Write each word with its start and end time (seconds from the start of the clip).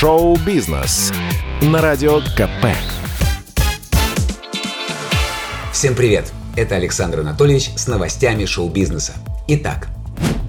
Шоу-бизнес 0.00 1.12
на 1.60 1.82
Радио 1.82 2.20
КП. 2.34 2.68
Всем 5.74 5.94
привет! 5.94 6.32
Это 6.56 6.76
Александр 6.76 7.20
Анатольевич 7.20 7.68
с 7.76 7.86
новостями 7.86 8.46
шоу-бизнеса. 8.46 9.12
Итак, 9.46 9.88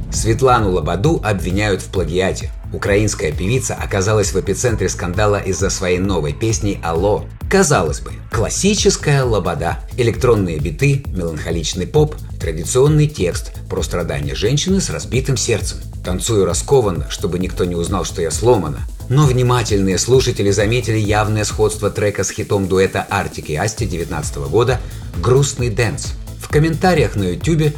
Светлану 0.10 0.72
Лободу 0.72 1.20
обвиняют 1.22 1.82
в 1.82 1.88
плагиате. 1.88 2.50
Украинская 2.72 3.34
певица 3.34 3.76
оказалась 3.76 4.32
в 4.32 4.40
эпицентре 4.40 4.88
скандала 4.88 5.42
из-за 5.42 5.70
своей 5.70 6.00
новой 6.00 6.32
песни 6.32 6.80
«Алло». 6.82 7.26
Казалось 7.50 8.00
бы, 8.00 8.14
классическая 8.32 9.26
лобода, 9.26 9.80
электронные 9.98 10.60
биты, 10.60 11.04
меланхоличный 11.08 11.88
поп, 11.88 12.16
традиционный 12.40 13.08
текст 13.08 13.52
про 13.70 13.84
страдания 13.84 14.34
женщины 14.34 14.80
с 14.80 14.90
разбитым 14.90 15.36
сердцем. 15.36 15.80
Танцую 16.06 16.46
раскованно, 16.46 17.10
чтобы 17.10 17.38
никто 17.38 17.66
не 17.66 17.76
узнал, 17.76 18.06
что 18.06 18.22
я 18.22 18.32
сломана. 18.32 18.80
Но 19.12 19.26
внимательные 19.26 19.98
слушатели 19.98 20.52
заметили 20.52 20.98
явное 20.98 21.44
сходство 21.44 21.92
трека 21.92 22.24
с 22.24 22.32
хитом 22.32 22.70
дуэта 22.70 23.06
Artik 23.10 23.50
и 23.50 23.58
Asti 23.58 23.86
19 23.86 24.38
года 24.50 24.80
«Грустный 25.22 25.70
dance». 25.70 26.14
В 26.40 26.48
комментариях 26.48 27.18
на 27.18 27.24
YouTube 27.24 27.76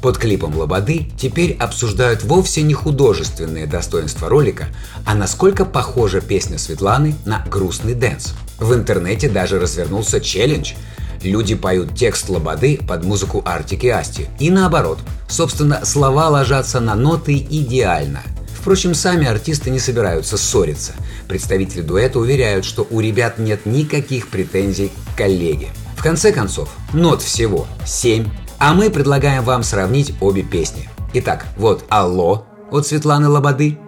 под 0.00 0.16
клипом 0.16 0.56
Лободы 0.56 1.08
теперь 1.18 1.56
обсуждают 1.58 2.22
вовсе 2.22 2.62
не 2.62 2.72
художественные 2.72 3.66
достоинства 3.66 4.28
ролика, 4.28 4.68
а 5.04 5.16
насколько 5.16 5.64
похожа 5.64 6.20
песня 6.20 6.56
Светланы 6.56 7.16
на 7.24 7.44
грустный 7.50 7.94
dance. 7.94 8.34
В 8.60 8.72
интернете 8.72 9.28
даже 9.28 9.58
развернулся 9.58 10.20
челлендж. 10.20 10.74
Люди 11.20 11.56
поют 11.56 11.96
текст 11.96 12.28
Лободы 12.28 12.78
под 12.86 13.02
музыку 13.02 13.42
Artik 13.44 13.88
и 13.88 13.95
Asti. 13.95 14.28
И 14.38 14.50
наоборот. 14.50 15.00
Собственно, 15.28 15.84
слова 15.84 16.28
ложатся 16.28 16.78
на 16.78 16.94
ноты 16.94 17.34
идеально. 17.38 18.22
Впрочем, 18.66 18.94
сами 18.94 19.28
артисты 19.28 19.70
не 19.70 19.78
собираются 19.78 20.36
ссориться. 20.36 20.94
Представители 21.28 21.82
дуэта 21.82 22.18
уверяют, 22.18 22.64
что 22.64 22.84
у 22.90 22.98
ребят 22.98 23.38
нет 23.38 23.64
никаких 23.64 24.26
претензий 24.26 24.90
к 25.14 25.16
коллеге. 25.16 25.68
В 25.96 26.02
конце 26.02 26.32
концов, 26.32 26.68
нот 26.92 27.22
всего 27.22 27.68
7 27.86 28.26
а 28.58 28.74
мы 28.74 28.90
предлагаем 28.90 29.44
вам 29.44 29.62
сравнить 29.62 30.14
обе 30.20 30.42
песни. 30.42 30.90
Итак, 31.14 31.46
вот 31.56 31.84
«Алло» 31.90 32.44
от 32.72 32.88
Светланы 32.88 33.28
Лободы 33.28 33.78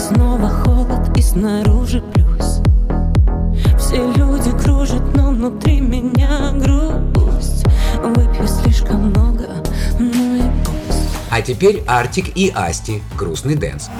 снова 0.00 0.48
холод 0.48 1.16
и 1.16 1.22
снаружи 1.22 2.02
плюс. 2.12 2.60
Все 3.78 4.10
люди 4.12 4.50
кружат, 4.62 5.14
но 5.14 5.30
внутри 5.30 5.80
меня 5.80 6.52
грусть. 6.54 7.64
Выпью 8.02 8.48
слишком 8.48 9.10
много, 9.10 9.48
ну 9.98 10.36
и 10.36 10.42
пусть. 10.64 11.08
А 11.30 11.42
теперь 11.42 11.82
Artik 11.86 12.36
и 12.36 12.50
Asti, 12.54 13.02
грустный 13.16 13.56
dance 13.56 13.90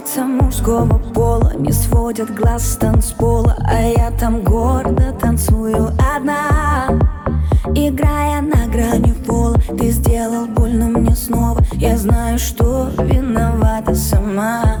лица 0.00 0.24
мужского 0.24 0.98
пола 1.12 1.52
не 1.56 1.72
сводят 1.72 2.34
глаз 2.34 2.72
с 2.72 2.76
танцпола 2.76 3.56
А 3.66 3.82
я 3.82 4.10
там 4.10 4.42
гордо 4.42 5.12
танцую 5.12 5.92
одна. 6.16 6.98
Играя 7.74 8.40
на 8.40 8.66
грани 8.66 9.12
пола 9.26 9.58
Ты 9.78 9.90
сделал 9.90 10.46
больно 10.46 10.86
мне 10.86 11.14
снова. 11.14 11.62
Я 11.74 11.98
знаю, 11.98 12.38
что 12.38 12.88
виновата 12.98 13.94
сама. 13.94 14.78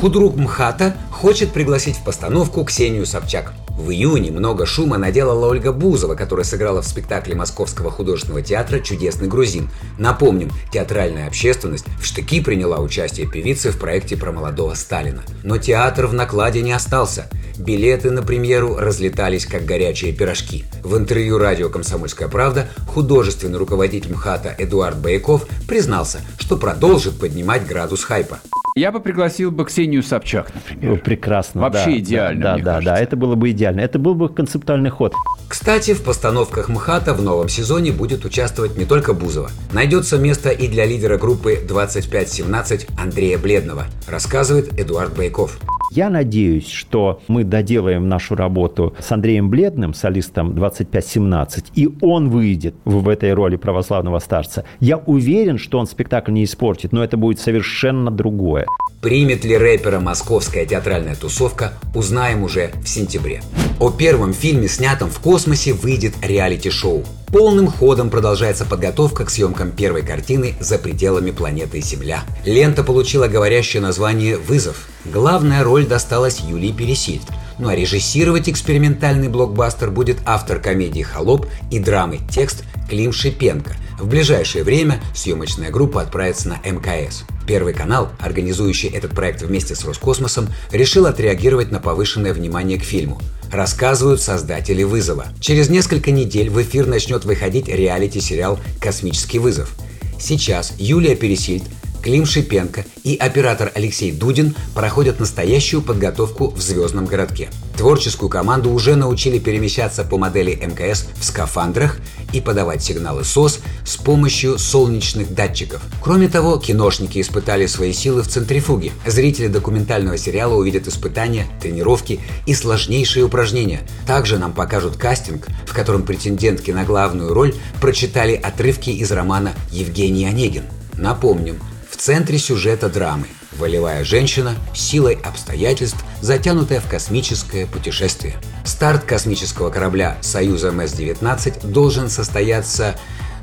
Худрук 0.00 0.36
МХАТа 0.36 0.94
хочет 1.10 1.52
пригласить 1.52 1.96
в 1.96 2.04
постановку 2.04 2.64
Ксению 2.64 3.06
Собчак– 3.06 3.52
в 3.84 3.90
июне 3.90 4.30
много 4.30 4.64
шума 4.64 4.96
наделала 4.96 5.46
Ольга 5.46 5.70
Бузова, 5.70 6.14
которая 6.14 6.44
сыграла 6.44 6.80
в 6.80 6.86
спектакле 6.86 7.34
Московского 7.34 7.90
художественного 7.90 8.42
театра 8.42 8.80
«Чудесный 8.80 9.28
грузин». 9.28 9.68
Напомним, 9.98 10.50
театральная 10.72 11.26
общественность 11.26 11.84
в 12.00 12.06
штыки 12.06 12.40
приняла 12.40 12.80
участие 12.80 13.28
певицы 13.28 13.70
в 13.70 13.78
проекте 13.78 14.16
про 14.16 14.32
молодого 14.32 14.74
Сталина. 14.74 15.22
Но 15.42 15.58
театр 15.58 16.06
в 16.06 16.14
накладе 16.14 16.62
не 16.62 16.72
остался. 16.72 17.28
Билеты 17.58 18.10
на 18.10 18.22
премьеру 18.22 18.76
разлетались 18.76 19.46
как 19.46 19.64
горячие 19.66 20.12
пирожки. 20.12 20.64
В 20.82 20.96
интервью 20.96 21.38
радио 21.38 21.68
«Комсомольская 21.68 22.28
правда» 22.28 22.68
художественный 22.88 23.58
руководитель 23.58 24.12
МХАТа 24.14 24.54
Эдуард 24.58 24.98
Бояков 24.98 25.46
признался, 25.68 26.22
что 26.38 26.56
продолжит 26.56 27.18
поднимать 27.18 27.66
градус 27.66 28.02
хайпа. 28.02 28.40
Я 28.76 28.90
бы 28.90 28.98
пригласил 28.98 29.52
бы 29.52 29.64
Ксению 29.66 30.02
Собчак, 30.02 30.52
например. 30.52 30.98
Прекрасно. 31.00 31.60
Вообще 31.60 31.90
да, 31.90 31.98
идеально, 31.98 32.42
Да, 32.42 32.54
мне 32.54 32.64
да, 32.64 32.72
кажется. 32.72 32.92
да, 32.92 33.00
это 33.00 33.16
было 33.16 33.36
бы 33.36 33.52
идеально. 33.52 33.80
Это 33.82 34.00
был 34.00 34.16
бы 34.16 34.28
концептуальный 34.28 34.90
ход. 34.90 35.14
Кстати, 35.46 35.94
в 35.94 36.02
постановках 36.02 36.68
МХАТа 36.68 37.14
в 37.14 37.22
новом 37.22 37.48
сезоне 37.48 37.92
будет 37.92 38.24
участвовать 38.24 38.76
не 38.76 38.84
только 38.84 39.14
Бузова. 39.14 39.48
Найдется 39.72 40.18
место 40.18 40.50
и 40.50 40.66
для 40.66 40.86
лидера 40.86 41.18
группы 41.18 41.56
2517 41.64 42.88
Андрея 42.98 43.38
Бледного, 43.38 43.84
рассказывает 44.08 44.76
Эдуард 44.76 45.16
Байков. 45.16 45.56
Я 45.94 46.10
надеюсь, 46.10 46.68
что 46.68 47.20
мы 47.28 47.44
доделаем 47.44 48.08
нашу 48.08 48.34
работу 48.34 48.96
с 48.98 49.12
Андреем 49.12 49.48
Бледным, 49.48 49.94
солистом 49.94 50.52
2517, 50.52 51.66
и 51.76 51.88
он 52.00 52.30
выйдет 52.30 52.74
в, 52.84 53.08
этой 53.08 53.32
роли 53.32 53.54
православного 53.54 54.18
старца. 54.18 54.64
Я 54.80 54.96
уверен, 54.96 55.56
что 55.56 55.78
он 55.78 55.86
спектакль 55.86 56.32
не 56.32 56.42
испортит, 56.42 56.90
но 56.90 57.04
это 57.04 57.16
будет 57.16 57.38
совершенно 57.38 58.10
другое. 58.10 58.66
Примет 59.02 59.44
ли 59.44 59.56
рэпера 59.56 60.00
московская 60.00 60.66
театральная 60.66 61.14
тусовка, 61.14 61.74
узнаем 61.94 62.42
уже 62.42 62.72
в 62.82 62.88
сентябре. 62.88 63.40
О 63.80 63.90
первом 63.90 64.32
фильме, 64.32 64.68
снятом 64.68 65.10
в 65.10 65.18
космосе, 65.18 65.72
выйдет 65.72 66.14
реалити-шоу. 66.22 67.04
Полным 67.26 67.66
ходом 67.66 68.08
продолжается 68.08 68.64
подготовка 68.64 69.24
к 69.24 69.30
съемкам 69.30 69.72
первой 69.72 70.02
картины 70.02 70.54
«За 70.60 70.78
пределами 70.78 71.32
планеты 71.32 71.80
Земля». 71.80 72.22
Лента 72.44 72.84
получила 72.84 73.26
говорящее 73.26 73.82
название 73.82 74.36
«Вызов». 74.38 74.88
Главная 75.04 75.64
роль 75.64 75.86
досталась 75.86 76.38
Юлии 76.38 76.70
Пересильд. 76.70 77.24
Ну 77.58 77.68
а 77.68 77.74
режиссировать 77.74 78.48
экспериментальный 78.48 79.28
блокбастер 79.28 79.90
будет 79.90 80.18
автор 80.24 80.60
комедии 80.60 81.02
«Холоп» 81.02 81.46
и 81.72 81.80
драмы 81.80 82.20
«Текст» 82.30 82.62
Клим 82.88 83.12
Шипенко. 83.12 83.76
В 83.98 84.06
ближайшее 84.06 84.62
время 84.62 85.00
съемочная 85.14 85.70
группа 85.70 86.02
отправится 86.02 86.48
на 86.48 86.58
МКС. 86.64 87.24
Первый 87.46 87.74
канал, 87.74 88.08
организующий 88.20 88.88
этот 88.88 89.10
проект 89.12 89.42
вместе 89.42 89.74
с 89.74 89.84
Роскосмосом, 89.84 90.48
решил 90.70 91.06
отреагировать 91.06 91.70
на 91.70 91.80
повышенное 91.80 92.32
внимание 92.32 92.78
к 92.78 92.84
фильму. 92.84 93.20
Рассказывают 93.52 94.20
создатели 94.20 94.82
«Вызова». 94.82 95.26
Через 95.40 95.68
несколько 95.68 96.10
недель 96.10 96.50
в 96.50 96.60
эфир 96.62 96.86
начнет 96.86 97.24
выходить 97.24 97.68
реалити-сериал 97.68 98.58
«Космический 98.80 99.38
вызов». 99.38 99.74
Сейчас 100.18 100.72
Юлия 100.78 101.16
Пересильд, 101.16 101.64
Клим 102.04 102.26
Шипенко 102.26 102.84
и 103.02 103.16
оператор 103.16 103.72
Алексей 103.74 104.12
Дудин 104.12 104.54
проходят 104.74 105.20
настоящую 105.20 105.80
подготовку 105.80 106.50
в 106.50 106.60
звездном 106.60 107.06
городке. 107.06 107.48
Творческую 107.78 108.28
команду 108.28 108.70
уже 108.72 108.94
научили 108.94 109.38
перемещаться 109.38 110.04
по 110.04 110.18
модели 110.18 110.50
МКС 110.50 111.06
в 111.18 111.24
скафандрах 111.24 111.96
и 112.34 112.42
подавать 112.42 112.82
сигналы 112.82 113.24
СОС 113.24 113.60
с 113.86 113.96
помощью 113.96 114.58
солнечных 114.58 115.34
датчиков. 115.34 115.80
Кроме 116.02 116.28
того, 116.28 116.58
киношники 116.58 117.22
испытали 117.22 117.64
свои 117.64 117.94
силы 117.94 118.22
в 118.22 118.28
центрифуге. 118.28 118.92
Зрители 119.06 119.46
документального 119.46 120.18
сериала 120.18 120.56
увидят 120.56 120.86
испытания, 120.86 121.46
тренировки 121.62 122.20
и 122.44 122.52
сложнейшие 122.52 123.24
упражнения. 123.24 123.80
Также 124.06 124.36
нам 124.36 124.52
покажут 124.52 124.98
кастинг, 124.98 125.46
в 125.64 125.72
котором 125.72 126.02
претендентки 126.02 126.70
на 126.70 126.84
главную 126.84 127.32
роль 127.32 127.54
прочитали 127.80 128.34
отрывки 128.34 128.90
из 128.90 129.10
романа 129.10 129.54
Евгений 129.70 130.26
Онегин. 130.26 130.64
Напомним, 130.98 131.58
в 131.94 131.96
центре 131.96 132.38
сюжета 132.38 132.88
драмы 132.88 133.28
волевая 133.52 134.02
женщина 134.02 134.56
силой 134.74 135.14
обстоятельств, 135.14 136.04
затянутая 136.20 136.80
в 136.80 136.88
космическое 136.88 137.66
путешествие. 137.66 138.34
Старт 138.64 139.04
космического 139.04 139.70
корабля 139.70 140.18
«Союза 140.20 140.72
МС-19» 140.72 141.64
должен 141.64 142.10
состояться 142.10 142.96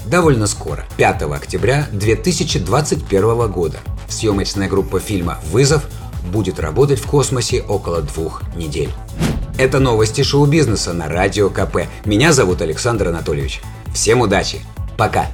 довольно 0.06 0.48
скоро, 0.48 0.86
5 0.98 1.21
октября 1.21 1.88
2021 1.94 3.50
года. 3.50 3.80
Съемочная 4.09 4.68
группа 4.68 5.00
фильма 5.00 5.39
«Вызов» 5.50 5.86
будет 6.25 6.59
работать 6.59 7.00
в 7.00 7.07
космосе 7.07 7.62
около 7.62 8.01
двух 8.01 8.44
недель. 8.57 8.92
Это 9.57 9.80
новости 9.80 10.24
шоу-бизнеса 10.24 10.92
на 10.92 11.07
Радио 11.07 11.50
КП. 11.50 11.88
Меня 12.04 12.33
зовут 12.33 12.62
Александр 12.62 13.07
Анатольевич. 13.07 13.62
Всем 13.94 14.19
удачи. 14.19 14.59
Пока. 14.97 15.27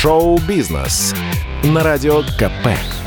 Шоу-бизнес 0.00 1.14
на 1.62 1.82
радио 1.82 2.22
КП. 2.22 2.99